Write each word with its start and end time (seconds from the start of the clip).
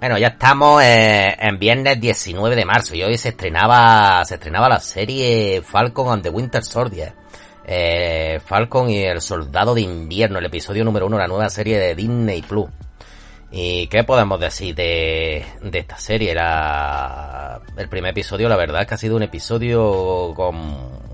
Bueno, 0.00 0.16
ya 0.16 0.28
estamos 0.28 0.80
eh, 0.80 1.36
en 1.40 1.58
viernes 1.58 2.00
19 2.00 2.54
de 2.54 2.64
marzo 2.64 2.94
y 2.94 3.02
hoy 3.02 3.18
se 3.18 3.30
estrenaba 3.30 4.24
se 4.24 4.34
estrenaba 4.36 4.68
la 4.68 4.78
serie 4.78 5.60
Falcon 5.60 6.12
and 6.12 6.22
the 6.22 6.30
Winter 6.30 6.62
Soldier. 6.62 7.12
Eh, 7.66 8.38
Falcon 8.46 8.88
y 8.90 9.02
el 9.02 9.20
Soldado 9.20 9.74
de 9.74 9.80
Invierno, 9.80 10.38
el 10.38 10.46
episodio 10.46 10.84
número 10.84 11.06
uno, 11.06 11.18
la 11.18 11.26
nueva 11.26 11.50
serie 11.50 11.78
de 11.80 11.96
Disney 11.96 12.42
Plus. 12.42 12.68
¿Y 13.50 13.88
qué 13.88 14.04
podemos 14.04 14.38
decir 14.38 14.72
de, 14.76 15.44
de 15.62 15.78
esta 15.80 15.98
serie? 15.98 16.30
El 16.30 17.88
primer 17.88 18.12
episodio, 18.12 18.48
la 18.48 18.56
verdad 18.56 18.82
es 18.82 18.86
que 18.86 18.94
ha 18.94 18.98
sido 18.98 19.16
un 19.16 19.24
episodio 19.24 20.32
con 20.36 21.08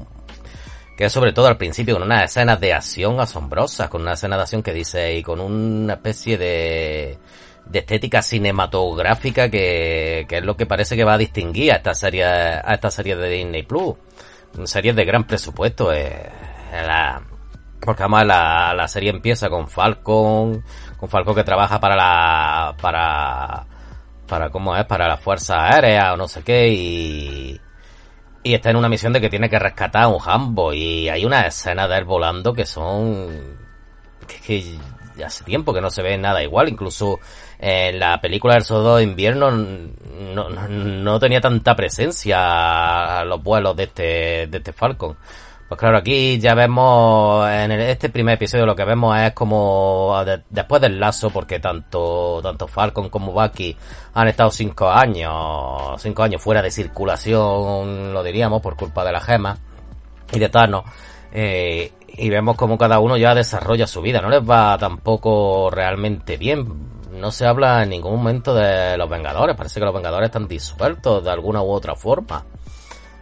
que 0.98 1.08
sobre 1.08 1.32
todo 1.32 1.46
al 1.46 1.56
principio 1.56 1.94
con 1.94 2.02
unas 2.02 2.24
escenas 2.24 2.60
de 2.60 2.74
acción 2.74 3.18
asombrosas, 3.18 3.88
con 3.88 4.02
una 4.02 4.12
escena 4.12 4.36
de 4.36 4.42
acción 4.42 4.62
que 4.62 4.74
dice 4.74 5.16
y 5.16 5.22
con 5.22 5.40
una 5.40 5.94
especie 5.94 6.36
de 6.36 7.18
de 7.66 7.78
estética 7.78 8.22
cinematográfica 8.22 9.48
que, 9.48 10.26
que, 10.28 10.38
es 10.38 10.44
lo 10.44 10.56
que 10.56 10.66
parece 10.66 10.96
que 10.96 11.04
va 11.04 11.14
a 11.14 11.18
distinguir 11.18 11.72
a 11.72 11.76
esta 11.76 11.94
serie 11.94 12.24
a 12.24 12.74
esta 12.74 12.90
serie 12.90 13.16
de 13.16 13.28
Disney 13.28 13.62
Plus. 13.62 13.94
Series 14.64 14.94
de 14.94 15.04
gran 15.04 15.24
presupuesto 15.24 15.92
eh, 15.92 16.30
porque 17.80 18.02
además 18.02 18.26
la, 18.26 18.74
la 18.74 18.88
serie 18.88 19.10
empieza 19.10 19.48
con 19.48 19.68
Falcon 19.68 20.64
con 20.96 21.08
Falcon 21.08 21.34
que 21.34 21.44
trabaja 21.44 21.80
para 21.80 21.96
la 21.96 22.74
para 22.80 23.66
para 24.26 24.50
cómo 24.50 24.76
es 24.76 24.84
para 24.86 25.08
la 25.08 25.16
fuerza 25.16 25.66
aérea 25.66 26.14
o 26.14 26.16
no 26.16 26.28
sé 26.28 26.42
qué 26.42 26.68
y 26.68 27.60
y 28.42 28.54
está 28.54 28.70
en 28.70 28.76
una 28.76 28.88
misión 28.88 29.12
de 29.12 29.20
que 29.20 29.30
tiene 29.30 29.48
que 29.48 29.58
rescatar 29.58 30.04
a 30.04 30.08
un 30.08 30.20
Hambo 30.24 30.72
y 30.72 31.08
hay 31.08 31.24
una 31.24 31.46
escena 31.46 31.88
de 31.88 31.98
él 31.98 32.04
volando 32.04 32.52
que 32.52 32.66
son 32.66 33.58
que 34.46 34.78
hace 35.22 35.44
tiempo 35.44 35.72
que 35.72 35.80
no 35.80 35.90
se 35.90 36.02
ve 36.02 36.16
nada 36.18 36.42
igual 36.42 36.68
incluso 36.68 37.20
en 37.58 37.98
la 37.98 38.20
película 38.20 38.54
del 38.54 38.64
Soldado 38.64 38.96
de 38.96 39.04
Invierno 39.04 39.50
no, 39.50 40.48
no, 40.48 41.18
tenía 41.20 41.40
tanta 41.40 41.76
presencia 41.76 43.20
a 43.20 43.24
los 43.24 43.42
vuelos 43.42 43.76
de 43.76 43.84
este, 43.84 44.46
de 44.48 44.58
este 44.58 44.72
Falcon. 44.72 45.16
Pues 45.68 45.80
claro, 45.80 45.96
aquí 45.96 46.38
ya 46.38 46.54
vemos, 46.54 47.48
en 47.48 47.72
este 47.72 48.10
primer 48.10 48.34
episodio 48.34 48.66
lo 48.66 48.76
que 48.76 48.84
vemos 48.84 49.16
es 49.18 49.32
como 49.32 50.14
después 50.50 50.82
del 50.82 51.00
lazo, 51.00 51.30
porque 51.30 51.58
tanto, 51.58 52.40
tanto 52.42 52.68
Falcon 52.68 53.08
como 53.08 53.32
Bucky 53.32 53.74
han 54.12 54.28
estado 54.28 54.50
cinco 54.50 54.90
años, 54.90 56.00
cinco 56.02 56.22
años 56.22 56.42
fuera 56.42 56.60
de 56.60 56.70
circulación, 56.70 58.12
lo 58.12 58.22
diríamos, 58.22 58.60
por 58.60 58.76
culpa 58.76 59.04
de 59.04 59.12
la 59.12 59.20
gema 59.20 59.56
y 60.32 60.38
de 60.38 60.48
Thanos. 60.50 60.84
Eh, 61.34 61.92
y 62.16 62.30
vemos 62.30 62.56
como 62.56 62.78
cada 62.78 63.00
uno 63.00 63.16
ya 63.16 63.34
desarrolla 63.34 63.86
su 63.86 64.00
vida, 64.00 64.22
no 64.22 64.30
les 64.30 64.48
va 64.48 64.78
tampoco 64.78 65.68
realmente 65.70 66.36
bien 66.36 66.94
no 67.14 67.30
se 67.30 67.46
habla 67.46 67.82
en 67.82 67.90
ningún 67.90 68.16
momento 68.16 68.54
de 68.54 68.96
los 68.96 69.08
Vengadores. 69.08 69.56
Parece 69.56 69.80
que 69.80 69.86
los 69.86 69.94
Vengadores 69.94 70.28
están 70.28 70.48
disueltos 70.48 71.24
de 71.24 71.30
alguna 71.30 71.62
u 71.62 71.70
otra 71.70 71.94
forma. 71.94 72.44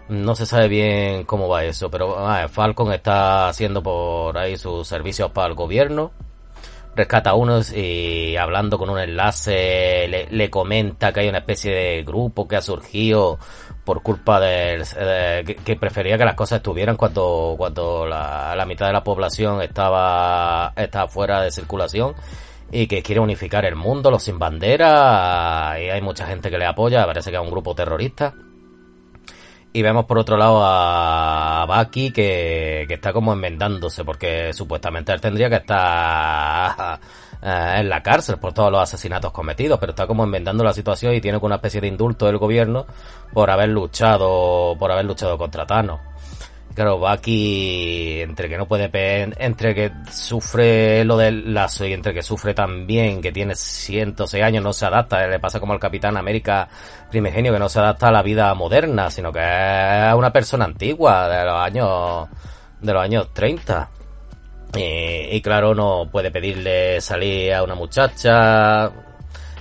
No 0.08 0.34
se 0.34 0.46
sabe 0.46 0.68
bien 0.68 1.24
cómo 1.24 1.48
va 1.48 1.64
eso, 1.64 1.90
pero 1.90 2.18
ah, 2.18 2.48
Falcon 2.48 2.92
está 2.92 3.48
haciendo 3.48 3.82
por 3.82 4.36
ahí 4.36 4.56
sus 4.56 4.86
servicios 4.88 5.30
para 5.30 5.48
el 5.48 5.54
gobierno. 5.54 6.10
Rescata 6.94 7.30
a 7.30 7.34
unos 7.34 7.72
y 7.72 8.36
hablando 8.36 8.76
con 8.76 8.90
un 8.90 8.98
enlace 8.98 10.26
le, 10.30 10.50
comenta 10.50 11.10
que 11.12 11.20
hay 11.20 11.28
una 11.28 11.38
especie 11.38 11.72
de 11.72 12.02
grupo 12.02 12.46
que 12.46 12.56
ha 12.56 12.60
surgido 12.60 13.38
por 13.84 14.02
culpa 14.02 14.38
del 14.38 14.84
que, 15.64 15.76
prefería 15.76 16.16
que 16.16 16.24
las 16.24 16.34
cosas 16.34 16.58
estuvieran 16.58 16.96
cuando 16.96 17.54
cuando 17.58 18.06
la, 18.06 18.54
la 18.54 18.64
mitad 18.64 18.86
de 18.86 18.92
la 18.92 19.02
población 19.02 19.60
estaba 19.60 20.72
estaba 20.76 21.08
fuera 21.08 21.42
de 21.42 21.50
circulación 21.50 22.14
y 22.72 22.86
que 22.86 23.02
quiere 23.02 23.20
unificar 23.20 23.66
el 23.66 23.76
mundo, 23.76 24.10
los 24.10 24.22
sin 24.22 24.38
bandera, 24.38 25.76
y 25.78 25.90
hay 25.90 26.00
mucha 26.00 26.26
gente 26.26 26.50
que 26.50 26.56
le 26.56 26.64
apoya, 26.64 27.04
parece 27.04 27.30
que 27.30 27.36
es 27.36 27.42
un 27.42 27.50
grupo 27.50 27.74
terrorista. 27.74 28.32
Y 29.74 29.82
vemos 29.82 30.06
por 30.06 30.18
otro 30.18 30.36
lado 30.38 30.60
a 30.62 31.66
Bucky 31.66 32.12
que, 32.12 32.86
que 32.88 32.94
está 32.94 33.12
como 33.12 33.34
enmendándose, 33.34 34.04
porque 34.04 34.52
supuestamente 34.54 35.12
él 35.12 35.20
tendría 35.20 35.50
que 35.50 35.56
estar 35.56 36.98
eh, 37.42 37.74
en 37.78 37.88
la 37.88 38.02
cárcel 38.02 38.38
por 38.38 38.52
todos 38.52 38.70
los 38.70 38.80
asesinatos 38.80 39.32
cometidos, 39.32 39.78
pero 39.80 39.90
está 39.90 40.06
como 40.06 40.22
enmendando 40.22 40.62
la 40.62 40.72
situación 40.72 41.12
y 41.14 41.20
tiene 41.20 41.38
una 41.38 41.56
especie 41.56 41.80
de 41.80 41.88
indulto 41.88 42.26
del 42.26 42.38
gobierno 42.38 42.86
por 43.32 43.50
haber 43.50 43.70
luchado, 43.70 44.76
por 44.78 44.92
haber 44.92 45.04
luchado 45.04 45.36
contra 45.36 45.66
Thanos. 45.66 46.00
Claro, 46.74 46.98
Bucky, 46.98 48.22
entre 48.22 48.48
que 48.48 48.56
no 48.56 48.66
puede, 48.66 48.88
entre 49.38 49.74
que 49.74 49.92
sufre 50.10 51.04
lo 51.04 51.18
del 51.18 51.52
lazo 51.52 51.84
y 51.84 51.92
entre 51.92 52.14
que 52.14 52.22
sufre 52.22 52.54
también, 52.54 53.20
que 53.20 53.30
tiene 53.30 53.54
106 53.54 54.42
años, 54.42 54.64
no 54.64 54.72
se 54.72 54.86
adapta, 54.86 55.26
le 55.26 55.38
pasa 55.38 55.60
como 55.60 55.74
al 55.74 55.80
Capitán 55.80 56.16
América 56.16 56.68
primigenio, 57.10 57.52
que 57.52 57.58
no 57.58 57.68
se 57.68 57.78
adapta 57.78 58.08
a 58.08 58.12
la 58.12 58.22
vida 58.22 58.54
moderna, 58.54 59.10
sino 59.10 59.30
que 59.32 59.40
es 59.40 60.14
una 60.14 60.32
persona 60.32 60.64
antigua, 60.64 61.28
de 61.28 61.44
los 61.44 61.56
años, 61.56 62.28
de 62.80 62.92
los 62.92 63.02
años 63.02 63.34
30. 63.34 63.90
Y, 64.74 65.36
y 65.36 65.42
claro, 65.42 65.74
no 65.74 66.08
puede 66.10 66.30
pedirle 66.30 67.00
salir 67.00 67.52
a 67.52 67.62
una 67.62 67.74
muchacha, 67.74 68.90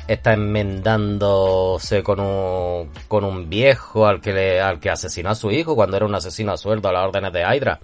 está 0.07 0.33
enmendándose 0.33 2.03
con 2.03 2.19
un, 2.19 2.91
con 3.07 3.23
un 3.23 3.49
viejo 3.49 4.07
al 4.07 4.21
que 4.21 4.33
le, 4.33 4.61
al 4.61 4.79
que 4.79 4.89
asesinó 4.89 5.29
a 5.29 5.35
su 5.35 5.51
hijo 5.51 5.75
cuando 5.75 5.97
era 5.97 6.05
un 6.05 6.15
asesino 6.15 6.51
a 6.51 6.57
sueldo 6.57 6.89
a 6.89 6.93
las 6.93 7.07
órdenes 7.07 7.33
de 7.33 7.41
Hydra. 7.41 7.79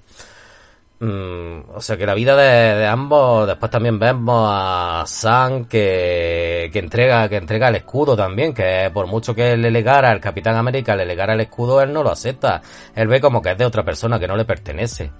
Mm, 0.99 1.69
o 1.75 1.81
sea 1.81 1.95
que 1.95 2.07
la 2.07 2.15
vida 2.15 2.35
de, 2.35 2.85
ambos, 2.87 3.45
después 3.47 3.69
también 3.71 3.99
vemos 3.99 4.49
a 4.51 5.03
Sam 5.05 5.65
que, 5.65 6.69
que 6.73 6.79
entrega, 6.79 7.29
que 7.29 7.37
entrega 7.37 7.69
el 7.69 7.75
escudo 7.75 8.15
también, 8.15 8.53
que 8.53 8.89
por 8.91 9.05
mucho 9.05 9.35
que 9.35 9.55
le 9.55 9.69
legara 9.69 10.09
al 10.09 10.19
Capitán 10.19 10.55
América, 10.55 10.95
le 10.95 11.05
legara 11.05 11.33
el 11.33 11.41
escudo, 11.41 11.81
él 11.81 11.93
no 11.93 12.03
lo 12.03 12.11
acepta. 12.11 12.61
Él 12.95 13.07
ve 13.07 13.21
como 13.21 13.41
que 13.41 13.51
es 13.51 13.57
de 13.57 13.65
otra 13.65 13.83
persona 13.83 14.19
que 14.19 14.27
no 14.27 14.35
le 14.35 14.45
pertenece. 14.45 15.11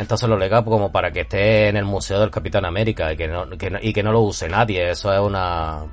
Entonces 0.00 0.28
lo 0.28 0.38
lega 0.38 0.64
como 0.64 0.90
para 0.90 1.10
que 1.10 1.20
esté 1.20 1.68
en 1.68 1.76
el 1.76 1.84
Museo 1.84 2.20
del 2.20 2.30
Capitán 2.30 2.64
América 2.64 3.12
y 3.12 3.16
que 3.16 3.28
no, 3.28 3.48
que 3.50 3.78
y 3.82 3.92
que 3.92 4.02
no 4.02 4.12
lo 4.12 4.22
use 4.22 4.48
nadie. 4.48 4.90
Eso 4.90 5.12
es 5.12 5.20
una, 5.20 5.84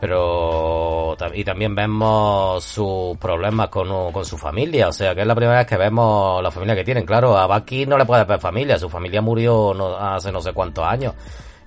pero 0.00 1.16
y 1.34 1.44
también 1.44 1.74
vemos 1.74 2.62
sus 2.64 3.16
problemas 3.18 3.68
con, 3.68 4.24
su 4.24 4.38
familia, 4.38 4.88
o 4.88 4.92
sea 4.92 5.14
que 5.14 5.22
es 5.22 5.26
la 5.26 5.34
primera 5.34 5.58
vez 5.58 5.66
que 5.66 5.76
vemos 5.76 6.42
la 6.42 6.50
familia 6.52 6.76
que 6.76 6.84
tienen. 6.84 7.04
Claro, 7.04 7.36
a 7.36 7.46
Bucky 7.46 7.86
no 7.86 7.98
le 7.98 8.04
puede 8.04 8.24
ver 8.24 8.38
familia, 8.38 8.78
su 8.78 8.88
familia 8.88 9.20
murió 9.20 9.74
no, 9.74 9.96
hace 9.96 10.30
no 10.30 10.40
sé 10.40 10.52
cuántos 10.52 10.84
años. 10.84 11.14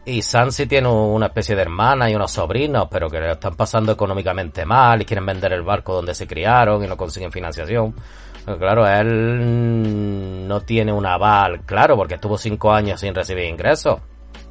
Y 0.06 0.22
Sansi 0.22 0.68
tiene 0.68 0.88
una 0.88 1.28
especie 1.28 1.56
de 1.56 1.64
hermana 1.64 2.10
y 2.10 2.16
unos 2.16 2.32
sobrinos, 2.32 2.88
pero 2.90 3.10
que 3.10 3.20
le 3.20 3.32
están 3.32 3.56
pasando 3.56 3.92
económicamente 3.92 4.66
mal 4.66 5.02
y 5.02 5.06
quieren 5.06 5.26
vender 5.26 5.52
el 5.52 5.64
barco 5.64 5.96
donde 5.96 6.14
se 6.14 6.28
criaron 6.28 6.84
y 6.84 6.88
no 6.88 6.96
consiguen 6.96 7.32
financiación. 7.32 7.94
Pero 8.46 8.60
claro, 8.60 8.88
él 8.88 10.48
no 10.48 10.62
tiene 10.62 10.94
un 10.94 11.06
aval, 11.06 11.62
claro, 11.66 11.98
porque 11.98 12.16
estuvo 12.16 12.38
cinco 12.38 12.72
años 12.72 13.00
sin 13.02 13.16
recibir 13.16 13.46
ingresos. 13.46 14.00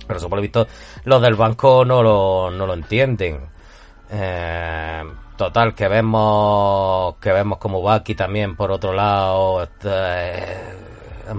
Pero 0.07 0.19
eso 0.19 0.29
por 0.29 0.41
visto 0.41 0.67
los 1.05 1.23
del 1.23 1.35
banco 1.35 1.85
no 1.85 2.03
lo, 2.03 2.51
no 2.51 2.67
lo 2.67 2.75
entienden. 2.75 3.41
Eh, 4.11 5.03
total, 5.37 5.75
que 5.75 5.89
vemos 5.89 7.17
que 7.21 7.33
vemos 7.33 7.59
como 7.59 7.81
Bucky 7.81 8.15
también 8.15 8.55
por 8.55 8.71
otro 8.71 8.93
lado 8.93 9.63
este, 9.63 9.91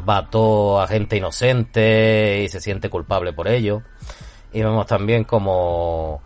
mató 0.03 0.81
a 0.81 0.87
gente 0.87 1.17
inocente 1.17 2.41
y 2.43 2.49
se 2.49 2.59
siente 2.59 2.89
culpable 2.89 3.33
por 3.33 3.47
ello. 3.47 3.81
Y 4.53 4.61
vemos 4.63 4.85
también 4.87 5.25
como 5.25 6.21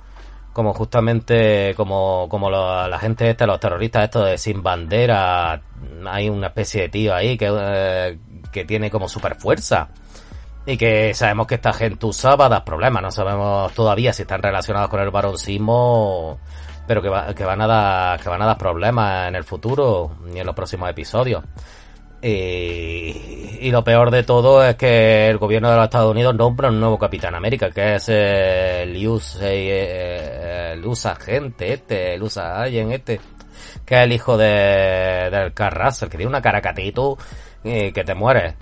como 0.54 0.74
justamente 0.74 1.74
como 1.76 2.28
como 2.30 2.50
la 2.50 2.98
gente 3.00 3.30
esta, 3.30 3.46
los 3.46 3.60
terroristas 3.60 4.06
estos 4.06 4.26
de 4.26 4.38
sin 4.38 4.64
bandera, 4.64 5.62
hay 6.08 6.30
una 6.30 6.48
especie 6.48 6.84
de 6.84 6.90
tío 6.90 7.14
ahí 7.14 7.38
que, 7.38 7.50
eh, 7.52 8.20
que 8.52 8.66
tiene 8.66 8.90
como 8.90 9.08
super 9.08 9.36
fuerza 9.36 9.90
y 10.66 10.78
que 10.78 11.14
sabemos 11.14 11.48
que 11.48 11.56
esta 11.56 11.74
gente 11.74 12.06
usaba 12.06 12.50
dar 12.50 12.64
problemas, 12.64 13.02
no 13.02 13.12
sabemos 13.12 13.74
todavía 13.74 14.14
si 14.14 14.24
están 14.24 14.42
relacionados 14.42 14.90
con 14.90 15.00
el 15.00 15.10
baroncismo, 15.10 16.40
pero 16.88 17.02
que, 17.02 17.36
que, 17.36 17.44
van 17.44 17.62
a 17.62 17.68
dar, 17.68 18.20
que 18.20 18.30
van 18.30 18.42
a 18.42 18.46
dar 18.46 18.58
problemas 18.58 19.28
en 19.30 19.36
el 19.36 19.44
futuro 19.44 20.12
y 20.34 20.40
en 20.40 20.46
los 20.46 20.56
próximos 20.56 20.90
episodios. 20.90 21.44
Y, 22.22 23.58
y, 23.62 23.72
lo 23.72 23.84
peor 23.84 24.12
de 24.12 24.24
todo 24.24 24.64
es 24.64 24.76
que 24.76 25.30
el 25.30 25.38
gobierno 25.38 25.70
de 25.70 25.78
los 25.78 25.86
Estados 25.86 26.12
Unidos 26.12 26.36
nombra 26.36 26.68
un 26.68 26.80
nuevo 26.80 27.00
Capitán 27.00 27.34
América, 27.34 27.72
que 27.72 27.96
es 27.96 28.10
el 28.10 29.08
USA, 29.08 29.48
el 30.50 30.86
USA 30.86 31.16
Gente 31.16 31.74
este, 31.74 32.16
el 32.16 32.24
USA 32.24 32.62
Allen 32.62 32.92
este, 32.92 33.20
que 33.86 33.96
es 33.96 34.02
el 34.02 34.12
hijo 34.12 34.38
de, 34.38 35.30
del 35.32 35.54
Carl 35.54 35.76
Russell, 35.76 36.10
que 36.10 36.18
tiene 36.18 36.30
una 36.30 36.42
caracatito 36.42 37.18
eh, 37.64 37.92
que 37.94 38.04
te 38.04 38.16
mueres. 38.16 38.56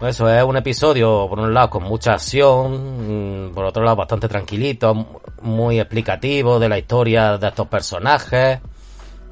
Eso 0.00 0.28
es 0.28 0.42
un 0.42 0.56
episodio, 0.56 1.28
por 1.28 1.38
un 1.38 1.54
lado, 1.54 1.70
con 1.70 1.84
mucha 1.84 2.14
acción, 2.14 3.46
mm, 3.48 3.54
por 3.54 3.66
otro 3.66 3.84
lado, 3.84 3.96
bastante 3.96 4.26
tranquilito, 4.26 5.20
muy 5.42 5.78
explicativo 5.78 6.58
de 6.58 6.68
la 6.68 6.78
historia 6.78 7.38
de 7.38 7.48
estos 7.48 7.68
personajes. 7.68 8.58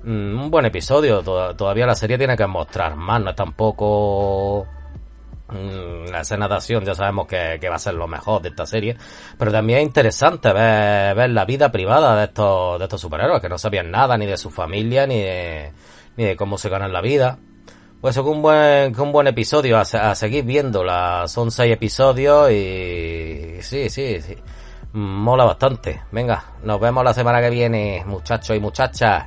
Mm, 0.05 0.43
un 0.43 0.51
buen 0.51 0.67
episodio, 0.67 1.23
todavía 1.23 1.87
la 1.87 1.97
serie 1.97 2.17
tiene 2.17 2.37
que 2.37 2.47
mostrar 2.47 2.95
más, 2.95 3.21
no 3.21 3.31
es 3.31 3.37
tampoco 3.37 4.67
la 5.53 6.21
escena 6.21 6.49
de 6.49 6.55
acción, 6.55 6.85
ya 6.85 6.95
sabemos 6.95 7.27
que, 7.27 7.59
va 7.69 7.77
a 7.77 7.79
ser 7.79 7.95
lo 7.95 8.07
mejor 8.07 8.43
de 8.43 8.51
esta 8.51 8.67
serie, 8.67 8.97
pero 9.39 9.53
también 9.53 9.81
es 9.81 9.87
interesante 9.87 10.53
ver, 10.53 11.15
ver 11.15 11.31
la 11.31 11.45
vida 11.45 11.71
privada 11.71 12.17
de 12.17 12.25
estos, 12.25 12.79
de 12.79 12.85
estos 12.85 13.01
superhéroes, 13.01 13.41
que 13.41 13.49
no 13.49 13.59
sabían 13.59 13.91
nada 13.91 14.17
ni 14.17 14.27
de 14.27 14.37
su 14.37 14.51
familia, 14.51 15.07
ni 15.07 15.25
ni 16.17 16.25
de 16.25 16.37
cómo 16.37 16.59
se 16.59 16.69
ganan 16.69 16.93
la 16.93 17.01
vida. 17.01 17.39
Pues 18.01 18.17
es 18.17 18.23
un 18.23 18.41
buen, 18.43 18.99
un 18.99 19.13
buen 19.13 19.27
episodio 19.27 19.77
a, 19.77 19.81
a 19.83 20.15
seguir 20.15 20.45
viéndola. 20.45 21.25
Son 21.29 21.51
seis 21.51 21.73
episodios 21.73 22.51
y 22.51 23.59
sí, 23.61 23.91
sí, 23.91 24.21
sí. 24.21 24.37
Mola 24.93 25.45
bastante. 25.45 26.03
Venga, 26.11 26.45
nos 26.63 26.81
vemos 26.81 27.05
la 27.05 27.15
semana 27.15 27.41
que 27.41 27.51
viene, 27.51 28.03
muchachos 28.07 28.57
y 28.57 28.61
muchachas. 28.61 29.27